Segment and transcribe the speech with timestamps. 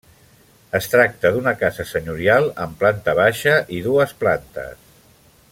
[0.77, 4.77] Es tracta d'una casa senyorial, amb planta baixa i dues plantes.